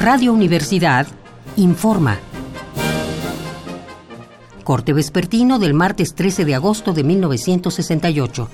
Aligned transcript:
Radio 0.00 0.32
Universidad 0.32 1.06
informa. 1.56 2.18
Corte 4.64 4.94
vespertino 4.94 5.58
del 5.58 5.74
martes 5.74 6.14
13 6.14 6.46
de 6.46 6.54
agosto 6.54 6.94
de 6.94 7.04
1968. 7.04 8.48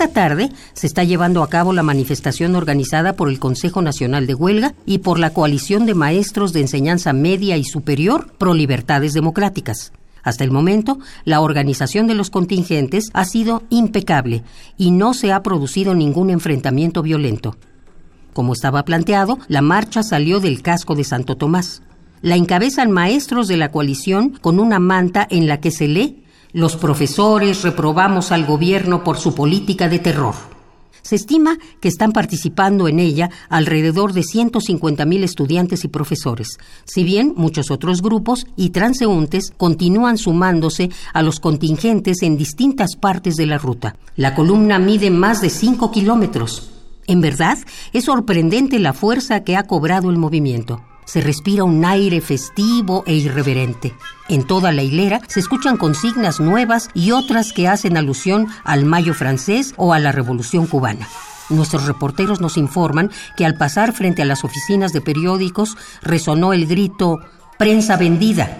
Esta 0.00 0.14
tarde 0.14 0.50
se 0.72 0.86
está 0.86 1.04
llevando 1.04 1.42
a 1.42 1.50
cabo 1.50 1.74
la 1.74 1.82
manifestación 1.82 2.56
organizada 2.56 3.12
por 3.16 3.28
el 3.28 3.38
Consejo 3.38 3.82
Nacional 3.82 4.26
de 4.26 4.34
Huelga 4.34 4.74
y 4.86 5.00
por 5.00 5.18
la 5.18 5.34
Coalición 5.34 5.84
de 5.84 5.94
Maestros 5.94 6.54
de 6.54 6.62
Enseñanza 6.62 7.12
Media 7.12 7.58
y 7.58 7.64
Superior 7.64 8.32
Pro 8.38 8.54
Libertades 8.54 9.12
Democráticas. 9.12 9.92
Hasta 10.22 10.42
el 10.42 10.52
momento, 10.52 11.00
la 11.26 11.42
organización 11.42 12.06
de 12.06 12.14
los 12.14 12.30
contingentes 12.30 13.10
ha 13.12 13.26
sido 13.26 13.62
impecable 13.68 14.42
y 14.78 14.90
no 14.90 15.12
se 15.12 15.32
ha 15.32 15.42
producido 15.42 15.94
ningún 15.94 16.30
enfrentamiento 16.30 17.02
violento. 17.02 17.58
Como 18.32 18.54
estaba 18.54 18.86
planteado, 18.86 19.38
la 19.48 19.60
marcha 19.60 20.02
salió 20.02 20.40
del 20.40 20.62
casco 20.62 20.94
de 20.94 21.04
Santo 21.04 21.36
Tomás. 21.36 21.82
La 22.22 22.36
encabezan 22.36 22.90
maestros 22.90 23.48
de 23.48 23.58
la 23.58 23.70
coalición 23.70 24.30
con 24.30 24.60
una 24.60 24.78
manta 24.78 25.26
en 25.28 25.46
la 25.46 25.60
que 25.60 25.70
se 25.70 25.88
lee 25.88 26.19
los 26.52 26.76
profesores 26.76 27.62
reprobamos 27.62 28.32
al 28.32 28.46
gobierno 28.46 29.04
por 29.04 29.18
su 29.18 29.34
política 29.34 29.88
de 29.88 29.98
terror. 29.98 30.34
Se 31.02 31.16
estima 31.16 31.56
que 31.80 31.88
están 31.88 32.12
participando 32.12 32.86
en 32.86 33.00
ella 33.00 33.30
alrededor 33.48 34.12
de 34.12 34.20
150.000 34.20 35.22
estudiantes 35.22 35.84
y 35.84 35.88
profesores, 35.88 36.58
si 36.84 37.04
bien 37.04 37.32
muchos 37.36 37.70
otros 37.70 38.02
grupos 38.02 38.46
y 38.56 38.70
transeúntes 38.70 39.52
continúan 39.56 40.18
sumándose 40.18 40.90
a 41.14 41.22
los 41.22 41.40
contingentes 41.40 42.22
en 42.22 42.36
distintas 42.36 42.96
partes 42.96 43.36
de 43.36 43.46
la 43.46 43.58
ruta. 43.58 43.96
La 44.16 44.34
columna 44.34 44.78
mide 44.78 45.10
más 45.10 45.40
de 45.40 45.50
5 45.50 45.90
kilómetros. 45.90 46.70
En 47.06 47.20
verdad, 47.20 47.58
es 47.92 48.04
sorprendente 48.04 48.78
la 48.78 48.92
fuerza 48.92 49.42
que 49.42 49.56
ha 49.56 49.64
cobrado 49.64 50.10
el 50.10 50.18
movimiento 50.18 50.82
se 51.04 51.20
respira 51.20 51.64
un 51.64 51.84
aire 51.84 52.20
festivo 52.20 53.02
e 53.06 53.14
irreverente. 53.14 53.94
En 54.28 54.46
toda 54.46 54.72
la 54.72 54.82
hilera 54.82 55.20
se 55.28 55.40
escuchan 55.40 55.76
consignas 55.76 56.40
nuevas 56.40 56.88
y 56.94 57.10
otras 57.12 57.52
que 57.52 57.68
hacen 57.68 57.96
alusión 57.96 58.48
al 58.64 58.84
Mayo 58.84 59.14
francés 59.14 59.74
o 59.76 59.92
a 59.92 59.98
la 59.98 60.12
Revolución 60.12 60.66
cubana. 60.66 61.08
Nuestros 61.50 61.86
reporteros 61.86 62.40
nos 62.40 62.56
informan 62.56 63.10
que 63.36 63.44
al 63.44 63.56
pasar 63.56 63.92
frente 63.92 64.22
a 64.22 64.24
las 64.24 64.44
oficinas 64.44 64.92
de 64.92 65.00
periódicos 65.00 65.76
resonó 66.00 66.52
el 66.52 66.66
grito 66.66 67.18
prensa 67.58 67.96
vendida 67.96 68.56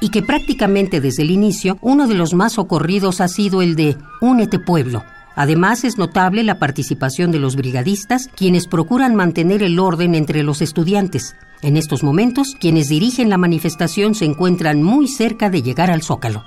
y 0.00 0.10
que 0.10 0.22
prácticamente 0.22 1.00
desde 1.00 1.22
el 1.22 1.30
inicio 1.30 1.76
uno 1.82 2.06
de 2.06 2.14
los 2.14 2.32
más 2.32 2.58
ocurridos 2.58 3.20
ha 3.20 3.28
sido 3.28 3.62
el 3.62 3.74
de 3.74 3.96
Únete 4.20 4.58
pueblo. 4.58 5.02
Además, 5.36 5.84
es 5.84 5.96
notable 5.96 6.42
la 6.42 6.58
participación 6.58 7.30
de 7.32 7.38
los 7.38 7.56
brigadistas, 7.56 8.28
quienes 8.36 8.66
procuran 8.66 9.14
mantener 9.14 9.62
el 9.62 9.78
orden 9.78 10.14
entre 10.14 10.42
los 10.42 10.60
estudiantes. 10.60 11.34
En 11.62 11.76
estos 11.76 12.02
momentos, 12.02 12.56
quienes 12.58 12.88
dirigen 12.88 13.28
la 13.28 13.36
manifestación 13.36 14.14
se 14.14 14.24
encuentran 14.24 14.82
muy 14.82 15.08
cerca 15.08 15.50
de 15.50 15.62
llegar 15.62 15.90
al 15.90 16.02
Zócalo. 16.02 16.42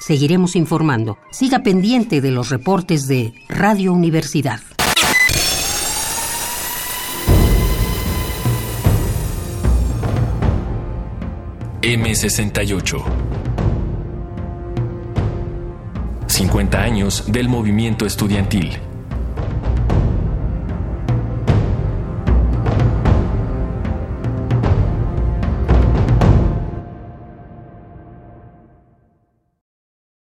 Seguiremos 0.00 0.56
informando. 0.56 1.18
Siga 1.30 1.62
pendiente 1.62 2.20
de 2.20 2.32
los 2.32 2.48
reportes 2.48 3.06
de 3.06 3.32
Radio 3.48 3.92
Universidad. 3.92 4.60
M68 11.82 13.04
50 16.26 16.80
años 16.80 17.24
del 17.30 17.48
movimiento 17.48 18.04
estudiantil. 18.04 18.78